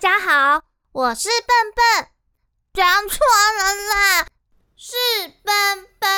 [0.00, 2.08] 家好，我是笨笨，
[2.72, 3.18] 讲错
[3.58, 4.26] 了啦，
[4.74, 4.96] 是
[5.44, 5.52] 笨
[5.98, 6.08] 笨。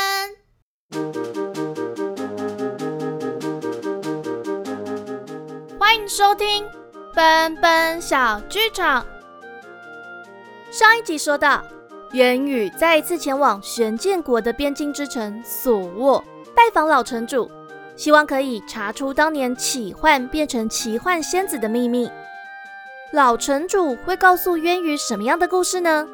[5.81, 6.65] 欢迎收听
[7.13, 9.05] 笨笨小剧场。
[10.71, 11.65] 上一集说到，
[12.13, 16.23] 元宇再一次前往玄剑国的边境之城索沃
[16.55, 17.51] 拜访老城主，
[17.97, 22.09] 希望可以查出当年启幻变成奇幻仙子的秘密。
[23.13, 26.09] 老城主会告诉渊羽什么样的故事呢？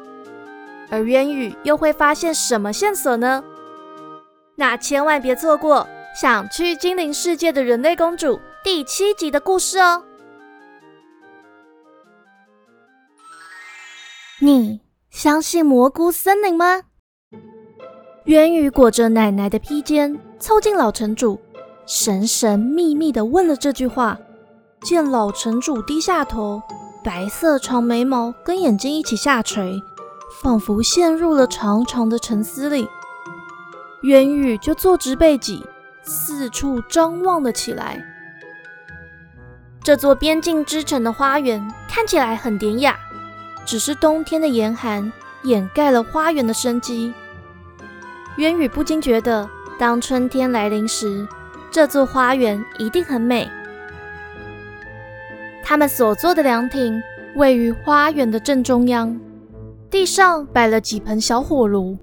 [0.89, 3.41] 而渊羽又会发现什么线索呢？
[4.55, 5.87] 那千万别错过
[6.19, 8.35] 《想去精灵世界的人类公主》
[8.65, 10.03] 第七集的故事哦！
[14.41, 16.81] 你相信蘑菇森林吗？
[18.25, 21.39] 渊羽裹着奶奶的披肩，凑近老城主，
[21.85, 24.19] 神神秘秘的问了这句话。
[24.81, 26.61] 见老城主低下头。
[27.03, 29.81] 白色长眉毛跟眼睛一起下垂，
[30.41, 32.87] 仿佛陷入了长长的沉思里。
[34.01, 35.65] 渊羽就坐直背脊，
[36.03, 38.03] 四处张望了起来。
[39.81, 42.97] 这座边境之城的花园看起来很典雅，
[43.65, 45.11] 只是冬天的严寒
[45.43, 47.13] 掩盖了花园的生机。
[48.37, 51.27] 渊羽不禁觉得，当春天来临时，
[51.71, 53.49] 这座花园一定很美。
[55.69, 56.99] 他们所坐的凉亭
[57.35, 59.15] 位于花园的正中央，
[59.87, 61.95] 地上摆了几盆小火炉，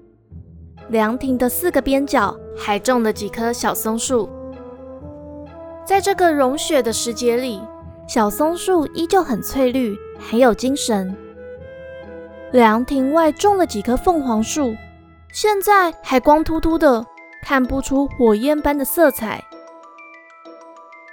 [0.87, 4.29] 凉亭的四个边角还种了几棵小松树。
[5.85, 7.61] 在这个融雪的时节里，
[8.07, 11.13] 小松树依旧很翠绿，很有精神。
[12.53, 14.73] 凉亭外种了几棵凤凰树，
[15.33, 17.05] 现在还光秃秃的，
[17.43, 19.43] 看不出火焰般的色彩。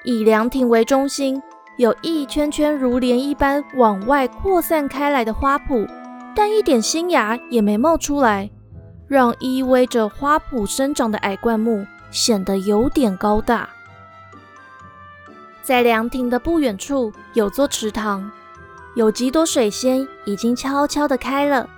[0.04, 1.42] 以凉亭为中心。
[1.76, 5.88] 有一圈圈如莲一般往外扩散开来的花圃，
[6.34, 8.48] 但一点新芽也没冒出来，
[9.08, 13.68] 让依偎着花圃生长的矮灌木显得有点高大。
[15.62, 18.30] 在凉亭的不远处有座池塘，
[18.94, 21.68] 有几朵水仙已经悄悄地开了，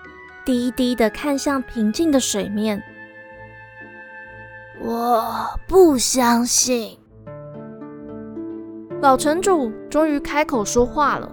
[0.45, 2.83] 低低地看向平静的水面。
[4.79, 6.99] 我不相信。
[9.07, 11.31] 老城主终于开口说话了。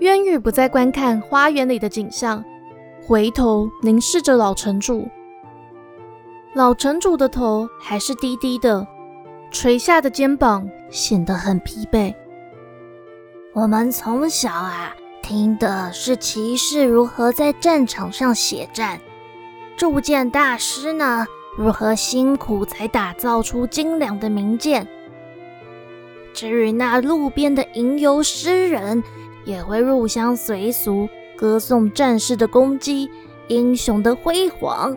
[0.00, 2.42] 渊羽不再观看花园里的景象，
[3.06, 5.06] 回头凝视着老城主。
[6.54, 8.86] 老城主的头还是低低的，
[9.50, 12.14] 垂下的肩膀显得很疲惫。
[13.52, 18.98] 我们从小啊，听的是骑士如何在战场上血战，
[19.76, 21.26] 铸剑大师呢，
[21.58, 24.88] 如何辛苦才打造出精良的名剑。
[26.42, 29.00] 至于那路边的吟游诗人，
[29.44, 33.08] 也会入乡随俗，歌颂战士的攻击、
[33.46, 34.96] 英雄的辉煌。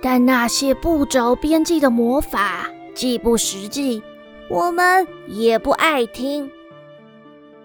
[0.00, 4.00] 但那些不着边际的魔法，既不实际，
[4.48, 6.48] 我们也不爱听。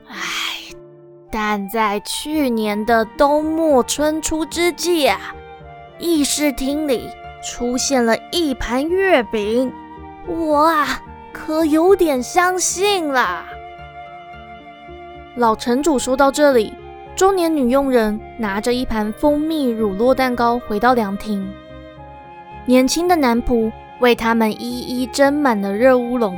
[0.07, 0.17] 唉，
[1.31, 5.35] 但在去年的冬末春初之际啊，
[5.99, 7.07] 议事厅里
[7.43, 9.71] 出现了一盘月饼，
[10.25, 11.03] 我啊。
[11.33, 13.45] 可有点相信了。
[15.35, 16.73] 老城主说到这里，
[17.15, 21.49] 中年女佣人拿着一盘蜂蜜乳酪蛋糕回到凉亭，
[22.65, 26.37] 年轻的男仆为他们一一斟满了热乌龙。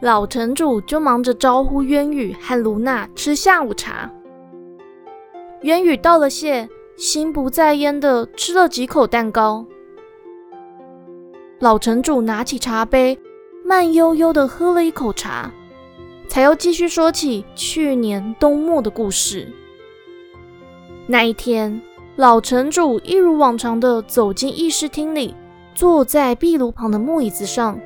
[0.00, 4.10] 老城主就忙着招呼渊羽和卢娜吃下午茶。
[5.62, 9.66] 渊羽道了谢，心不在焉的吃了几口蛋糕。
[11.58, 13.18] 老城主拿起茶杯。
[13.70, 15.48] 慢悠悠地喝了一口茶，
[16.26, 19.46] 才又继续说起去年冬末的故事。
[21.06, 21.80] 那一天，
[22.16, 25.36] 老城主一如往常地走进议事厅里，
[25.72, 27.78] 坐在壁炉旁的木椅子上，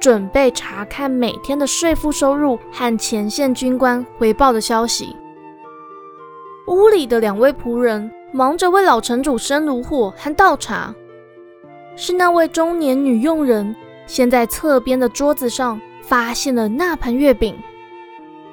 [0.00, 5.14] 准备查看每天的税赋收入和前线军官回报的消息。
[6.68, 10.94] 屋里的两位仆人忙着为老城主生炉火和倒茶，
[11.94, 13.76] 是那位中年女佣人。
[14.06, 17.60] 先在侧边的桌子上发现了那盘月饼，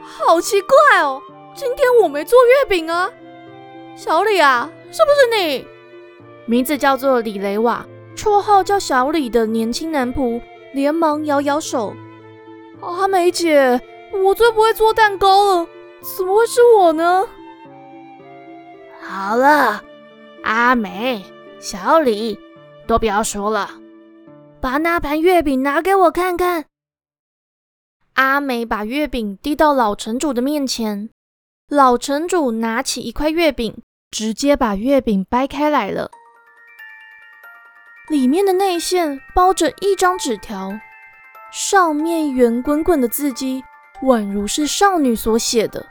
[0.01, 1.21] 好奇怪哦！
[1.55, 3.09] 今天我没做月饼啊，
[3.95, 5.67] 小李啊，是不是你？
[6.45, 7.85] 名字叫做李雷瓦，
[8.15, 10.41] 绰号叫小李的年轻男仆
[10.73, 11.93] 连忙摇摇手
[12.81, 13.79] ：“阿美姐，
[14.23, 15.67] 我最不会做蛋糕了，
[16.01, 17.27] 怎么会是我呢？”
[18.99, 19.83] 好了，
[20.41, 21.23] 阿美、
[21.59, 22.39] 小李，
[22.87, 23.69] 都不要说了。
[24.63, 26.67] 把那盘月饼拿给我看看。
[28.13, 31.09] 阿美把月饼递到老城主的面前，
[31.67, 36.09] 老城主拿起一块月饼，直接把月饼掰开来了。
[38.07, 40.71] 里面的内馅包着一张纸条，
[41.51, 43.61] 上面圆滚滚的字迹，
[44.03, 45.85] 宛如是少女所写的。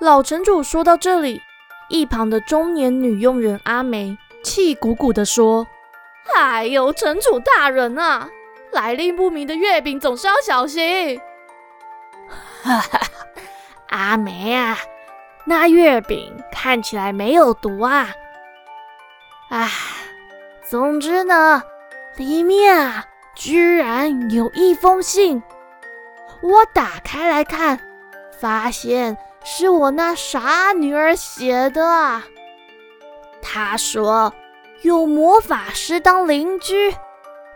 [0.00, 1.40] 老城主说到这里，
[1.88, 5.66] 一旁的中年女佣人阿梅气鼓鼓地说
[6.34, 8.28] ：“哎呦，城主大人啊，
[8.72, 11.20] 来历不明的月饼总是要小心。”
[12.62, 13.00] 哈哈，
[13.88, 14.76] 阿梅啊，
[15.44, 18.08] 那月饼看起来没有毒啊。
[19.48, 19.70] 唉，
[20.68, 21.62] 总之呢，
[22.16, 25.42] 里面啊居然有一封信，
[26.42, 27.78] 我打开来看，
[28.40, 29.16] 发现。
[29.48, 32.20] 是我那傻女儿写的。
[33.40, 34.34] 她说
[34.82, 36.94] 有魔法师当邻居，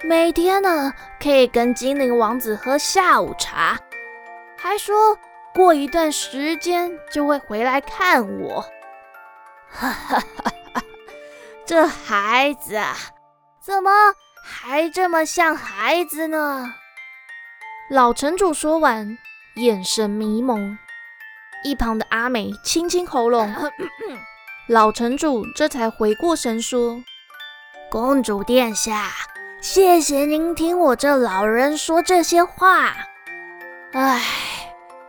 [0.03, 3.79] 每天呢可以跟精灵王子喝下午茶，
[4.57, 5.19] 还说
[5.55, 8.65] 过一段时间就会回来看我。
[9.71, 10.83] 哈哈哈哈
[11.67, 12.97] 这孩子啊，
[13.61, 13.91] 怎么
[14.43, 16.75] 还这么像孩子呢？
[17.91, 19.19] 老城主说完，
[19.57, 20.79] 眼神迷蒙。
[21.63, 23.55] 一旁的阿美清清喉咙，
[24.71, 27.03] 老城主这才回过神说
[27.91, 29.09] ：“公主殿下，
[29.61, 32.95] 谢谢您听我这老人说这些话。
[33.95, 34.23] 唉，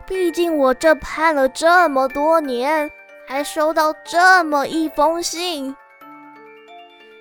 [0.04, 2.90] 毕竟我这盼了这么多年，
[3.28, 5.76] 还收到这么一封信。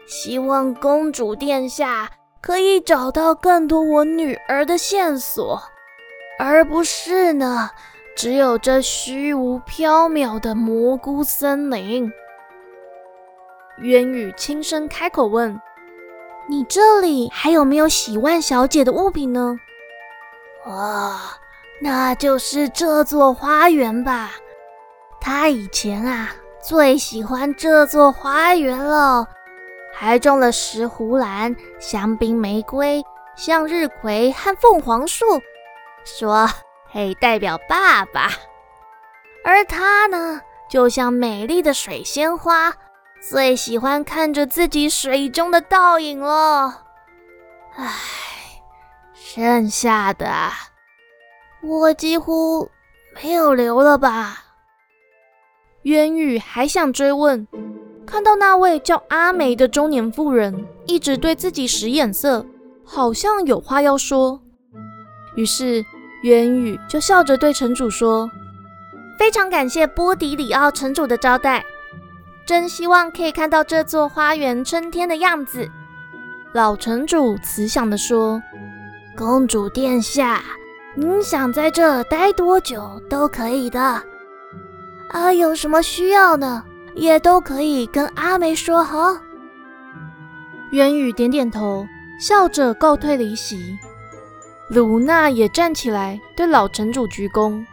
[0.07, 2.09] 希望公主殿下
[2.41, 5.61] 可以找到更多我女儿的线索，
[6.39, 7.69] 而不是呢。”
[8.13, 12.11] 只有这虚无缥缈的蘑菇森林。
[13.81, 15.59] 渊羽轻声开口问
[16.47, 19.57] ：“你这里还有没有喜万小姐的物品呢
[20.65, 21.15] ？”“哦，
[21.81, 24.31] 那就是这座花园吧。
[25.19, 26.29] 她以前啊
[26.61, 29.27] 最喜欢这座花园了，
[29.93, 33.03] 还种了石斛兰、香槟玫瑰、
[33.35, 35.25] 向日葵和凤凰树，
[36.03, 36.49] 说。”
[36.93, 38.27] 可以代表爸爸，
[39.45, 42.73] 而他呢，就像美丽的水仙花，
[43.29, 46.83] 最喜欢看着自己水中的倒影了。
[47.75, 47.87] 唉，
[49.13, 50.27] 剩下的
[51.61, 52.69] 我几乎
[53.15, 54.43] 没有留了吧？
[55.83, 57.47] 渊羽还想追问，
[58.05, 62.45] 看到那位叫阿梅的中年妇人一直对自己使眼色，
[62.83, 64.41] 好像有话要说，
[65.35, 65.85] 于是。
[66.23, 68.29] 渊羽就笑着对城主说
[69.17, 71.65] ：“非常感谢波迪里奥城主的招待，
[72.45, 75.69] 真希望可以看到这座花园春天的样子。”
[76.53, 78.41] 老城主慈祥地说
[79.15, 80.41] ：“公主殿下，
[80.95, 84.03] 您想在这待多久都可以的。
[85.09, 89.21] 啊，有什么需要呢，也都可以跟阿梅说哈。”
[90.71, 91.85] 渊宇点点头，
[92.19, 93.77] 笑着告退离席。
[94.69, 97.65] 卢娜也站起来，对老城主鞠躬。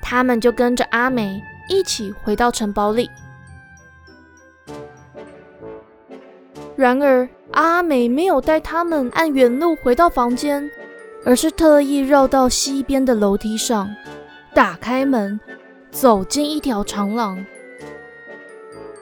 [0.00, 3.10] 他们就跟着阿梅一起回到城堡里。
[6.76, 10.70] 然而，阿美没有带他们按原路回到房间，
[11.24, 13.88] 而是特意绕到西边的楼梯上，
[14.54, 15.40] 打开门，
[15.90, 17.42] 走进一条长廊。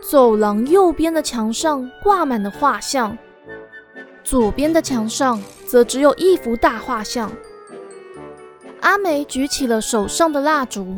[0.00, 3.18] 走廊右边的墙上挂满了画像。
[4.22, 7.32] 左边的墙上则只有一幅大画像。
[8.80, 10.94] 阿美举起了手上的蜡烛，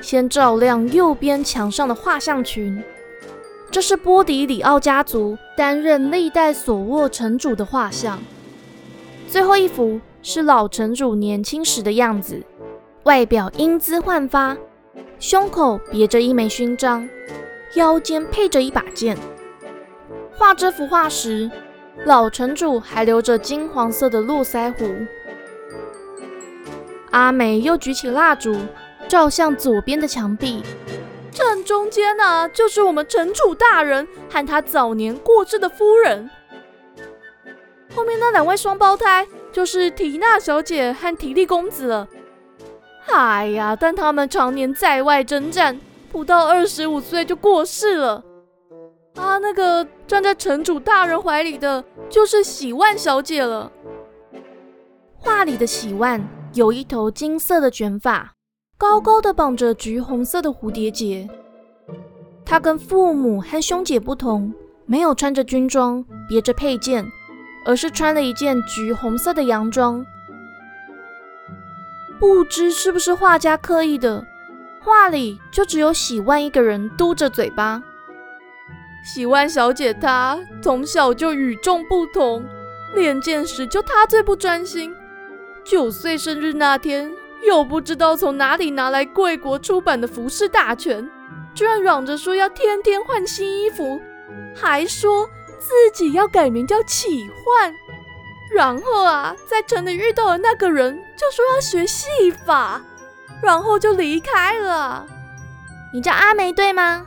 [0.00, 2.82] 先照亮右边墙上的画像群。
[3.74, 8.20] 这是波迪里奥家族担任历代索沃城主的画像。
[9.26, 12.40] 最后一幅是老城主年轻时的样子，
[13.02, 14.56] 外表英姿焕发，
[15.18, 17.08] 胸口别着一枚勋章，
[17.74, 19.18] 腰间配着一把剑。
[20.36, 21.50] 画这幅画时。
[22.04, 24.84] 老城主还留着金黄色的络腮胡。
[27.10, 28.54] 阿美又举起蜡烛，
[29.08, 30.62] 照向左边的墙壁。
[31.34, 36.30] 正中间呢，就是我们城主大人和他早年过世的夫人。
[37.94, 42.08] 后面那两位双胞胎，就是缇娜小姐和提利公子了。
[43.06, 45.78] 哎呀，但他们常年在外征战，
[46.10, 48.22] 不到二十五岁就过世了。
[49.16, 53.70] 啊，那个站在城主大人怀里的，就是喜万小姐了。
[55.18, 58.33] 画里的喜万有一头金色的卷发，
[58.76, 61.28] 高高的绑着橘红色的蝴蝶结。
[62.44, 64.52] 她跟父母和兄姐不同，
[64.84, 67.06] 没有穿着军装，别着佩剑，
[67.64, 70.04] 而是穿了一件橘红色的洋装。
[72.18, 74.26] 不知是不是画家刻意的，
[74.82, 77.82] 画里就只有喜万一个人嘟着嘴巴。
[79.04, 82.44] 喜万小姐她从小就与众不同，
[82.94, 84.94] 练剑时就她最不专心。
[85.64, 87.10] 九岁生日那天，
[87.46, 91.08] 又不知道从哪里拿来贵国出版的服饰大全，
[91.54, 94.00] 居然嚷着说要天天换新衣服，
[94.54, 97.74] 还说自己要改名叫启焕。
[98.50, 102.80] 然后啊，在城里遇到了那个人，就说要学戏法，
[103.42, 105.06] 然后就离开了。
[105.92, 107.06] 你叫阿梅对吗？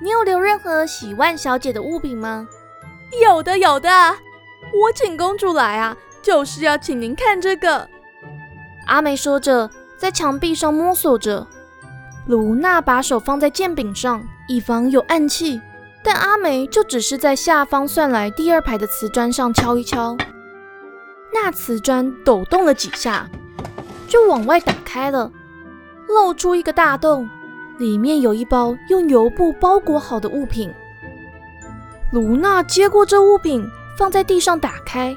[0.00, 2.48] 你有留任何喜万小姐的物品吗？
[3.22, 3.90] 有的，有的。
[4.72, 7.88] 我请公主来啊，就是要请您看这个。
[8.88, 11.46] 阿梅说着，在墙壁上摸索着。
[12.26, 15.60] 卢娜把手放在剑柄上，以防有暗器，
[16.02, 20.16] 但阿梅就只是在下方算来第二排的瓷砖上敲一敲。
[21.32, 23.28] 那瓷砖抖动了几下，
[24.06, 25.30] 就往外打开了，
[26.08, 27.28] 露出一个大洞，
[27.76, 30.72] 里面有一包用油布包裹好的物品。
[32.10, 33.68] 卢娜接过这物品，
[33.98, 35.14] 放在地上，打开，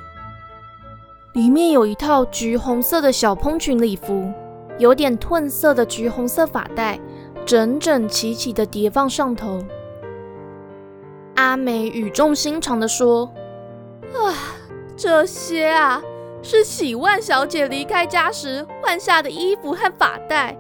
[1.33, 4.29] 里面有一套橘红色的小蓬裙礼服，
[4.77, 6.99] 有点褪色的橘红色发带，
[7.45, 9.63] 整整齐齐的叠放上头。
[11.35, 13.31] 阿美语重心长地说
[14.13, 14.35] ：“啊。”
[14.97, 15.99] 这些啊，
[16.43, 20.55] 是喜万小姐离开家时换下的衣服和发带。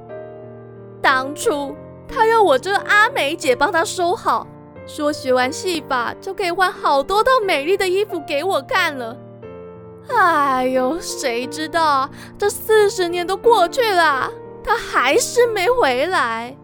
[0.99, 1.75] 当初
[2.07, 4.47] 她要我这阿美姐帮她收好，
[4.87, 9.15] 说学完戏法就可以换好多套美丽的衣服给我看了。
[10.09, 14.31] 哎呦，谁知道啊，这四十年都过去了，
[14.63, 16.55] 他还是没回来。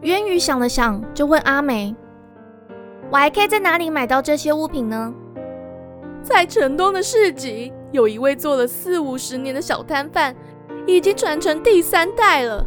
[0.00, 1.94] 渊宇想了想，就问阿美
[3.12, 5.14] ：“我还可以在哪里买到这些物品呢？”
[6.24, 10.34] 在城东的市集，有一位做了四五十年的小摊贩，
[10.86, 12.66] 已经传承第三代了。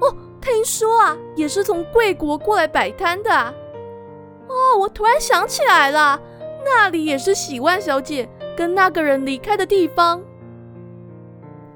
[0.00, 3.30] 哦，听说啊，也是从贵国过来摆摊的。
[3.32, 6.20] 哦，我突然想起来了，
[6.64, 10.22] 那里也是喜万小姐跟那个人离开的地方。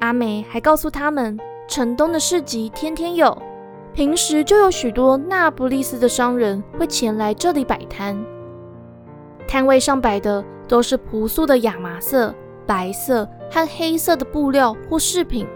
[0.00, 1.38] 阿美还告诉他们，
[1.69, 3.37] 城东的市集天天有，
[3.93, 8.17] 平时就有许多那不勒斯的商人会前来这里摆摊，
[9.47, 10.45] 摊位上摆的。
[10.67, 12.35] 都是朴素的亚麻色、
[12.67, 15.47] 白色和黑色的布料或饰品，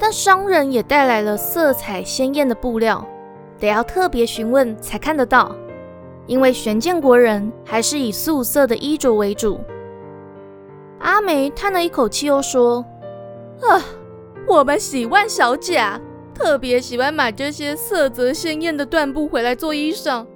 [0.00, 3.06] 但商人也带来了色彩鲜艳的布料，
[3.60, 5.54] 得要特别询问才看得到。
[6.26, 9.60] 因为玄建国人还是以素色的衣着为主。
[11.00, 12.84] 阿梅叹了一口气，又说
[13.68, 13.82] ：“啊，
[14.46, 15.82] 我们喜万小姐，
[16.34, 20.26] 特别喜欢买这些色泽鲜艳的缎布回来做衣裳。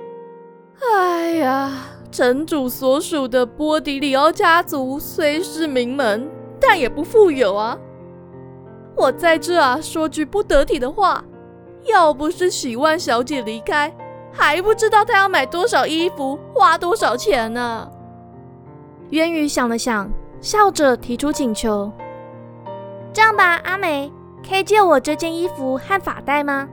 [0.95, 1.73] 哎呀。”
[2.13, 6.29] 城主所属的波迪里奥家族虽是名门，
[6.59, 7.79] 但也不富有啊。
[8.97, 11.25] 我在这啊说句不得体的话，
[11.85, 13.97] 要不是喜万小姐离开，
[14.33, 17.91] 还不知道她要买多少衣服，花多少钱呢。
[19.11, 20.11] 渊宇想了想，
[20.41, 21.93] 笑着提出请求
[23.13, 24.11] ：“这样吧，阿美，
[24.49, 26.69] 可以借我这件衣服和发带吗？”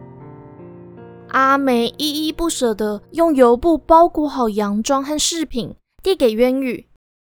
[1.30, 6.88] 阿梅依依不舍地用油布包裹好洋装和饰品，递给渊宇，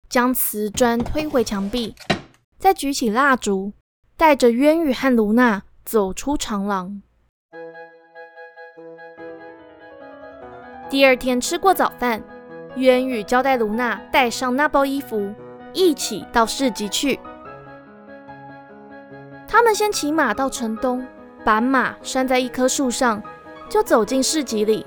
[0.09, 1.93] 将瓷砖推回墙壁，
[2.57, 3.73] 再举起蜡烛，
[4.15, 7.01] 带着渊宇和卢娜走出长廊。
[10.89, 12.21] 第二天吃过早饭，
[12.75, 15.33] 渊宇交代卢娜带上那包衣服，
[15.71, 17.19] 一起到市集去。
[19.47, 21.05] 他们先骑马到城东，
[21.43, 23.21] 把马拴在一棵树上。
[23.69, 24.83] 就走进市集里，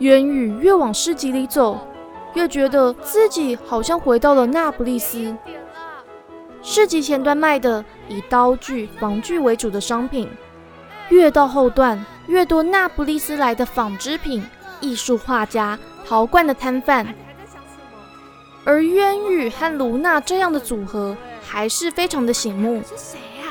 [0.00, 1.78] 渊宇越往市集里走，
[2.32, 5.36] 越觉得自己好像回到了那不勒斯。
[6.62, 10.28] 市集前端卖的以刀具、防具为主的商品，
[11.10, 14.44] 越到后段，越多那不勒斯来的纺织品、
[14.80, 17.06] 艺术画家、陶罐的摊贩。
[18.64, 22.82] 而渊宇和卢娜这样的组合，还是非常的醒目。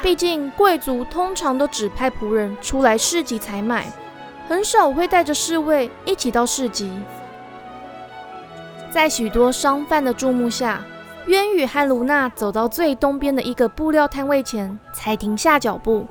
[0.01, 3.85] 毕竟贵族通常都只派仆人出来市集采买，
[4.49, 6.91] 很少会带着侍卫一起到市集。
[8.91, 10.83] 在许多商贩的注目下，
[11.27, 16.05] 渊宇和卢娜走到最东边的一个布料摊位前，才停下脚步。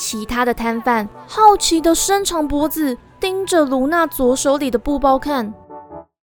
[0.00, 5.52] 其他的摊贩好奇地伸长脖子盯着卢娜左手里的布包看，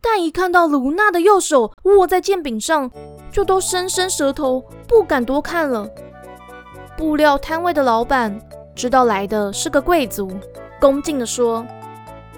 [0.03, 2.91] 但一看到卢娜的右手握在剑柄上，
[3.33, 5.89] 就都伸伸舌头，不敢多看了。
[6.95, 8.39] 布料摊位的老板
[8.77, 10.31] 知道来的是个贵族，
[10.79, 11.67] 恭敬地说：“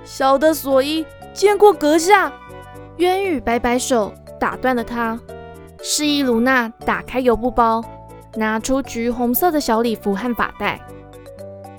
[0.06, 1.04] 小的所依
[1.34, 2.32] 见过阁下。”
[2.98, 5.18] 渊宇摆摆手，打断了他
[5.82, 7.82] ：“示意卢娜打开油布包，
[8.36, 10.80] 拿出橘红色的小礼服和发带。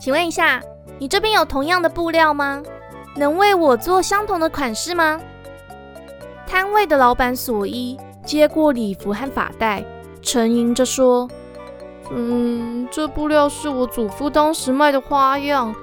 [0.08, 0.64] 请问一下，
[1.00, 2.64] 你这边有同样的布料吗？
[3.18, 5.20] 能为我做相同的款式吗？
[6.48, 9.84] 摊位的老板索伊接过礼服和发带，
[10.22, 11.28] 沉吟着说
[12.10, 15.76] ：“嗯，这布料是我祖父当时卖的花样，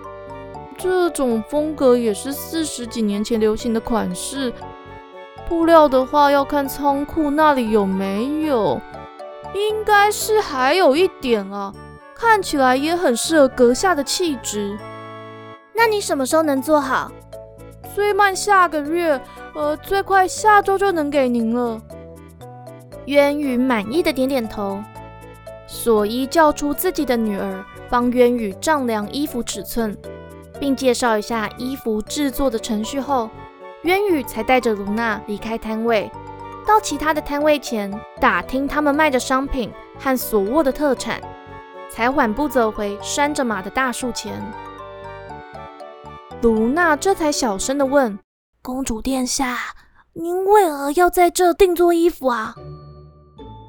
[0.78, 4.50] 这种风格也是四十几年前流行的款式。
[5.46, 8.80] 布料的话，要看仓库那里有没有，
[9.54, 11.70] 应该是还有一点啊，
[12.14, 14.78] 看起来也很适合阁下的气质。
[15.74, 17.10] 那你什么时候能做好？
[17.94, 19.20] 最慢下个月。”
[19.54, 21.80] 呃，最快下周就能给您了。
[23.06, 24.82] 渊羽满意的点点头。
[25.68, 29.96] 索伊叫出自己的女儿，帮渊羽丈量衣服尺寸，
[30.58, 33.30] 并介绍一下衣服制作的程序后，
[33.82, 36.10] 渊羽才带着卢娜离开摊位，
[36.66, 41.20] 到其他的摊位前打听他们卖的商品和所握的特产，
[41.94, 44.42] 才缓步走回拴着马的大树前。
[46.42, 48.18] 卢娜这才小声的问。
[48.60, 49.56] 公主殿下，
[50.12, 52.52] 您为何要在这定做衣服啊？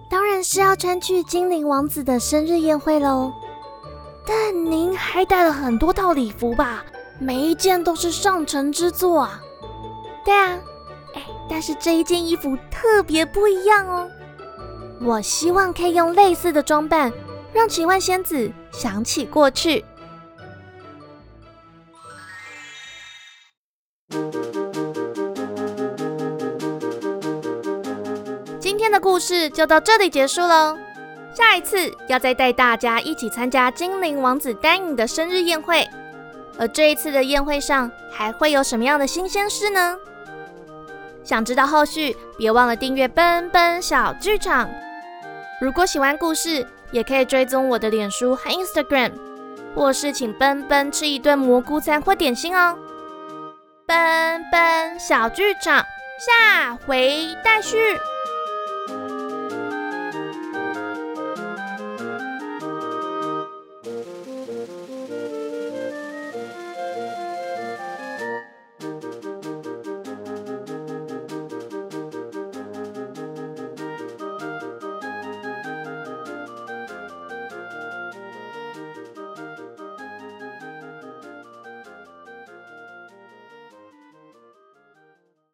[0.10, 3.32] 当然是要穿去精灵王子的生日宴会喽。
[4.26, 6.84] 但您还带了很多套礼服吧？
[7.20, 9.40] 每一件都是上乘之作啊。
[10.24, 10.58] 对啊，
[11.14, 14.10] 哎，但是这一件衣服特别不一样哦。
[15.00, 17.14] 我希望可以用类似的装扮，
[17.56, 19.86] 让奇幻仙子想起过去。
[28.60, 30.78] 今天的故事就到这里结束喽。
[31.34, 35.88] 下一次要再带大家一起参加精灵王子丹影的生日宴会，
[36.60, 39.98] 而这一次的宴会上还会有什么样的新鲜事呢？
[41.24, 44.70] 想知道后续，别忘了订阅奔奔小剧场。
[45.62, 49.12] 如果喜欢故事，也可以追踪我的脸书和 Instagram，
[49.74, 52.78] 或是请奔奔吃一顿蘑菇餐或点心哦。
[53.86, 55.84] 奔奔小剧场，
[56.20, 57.78] 下回待续。